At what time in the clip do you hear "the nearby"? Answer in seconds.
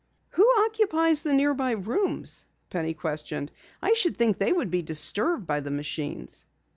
1.21-1.73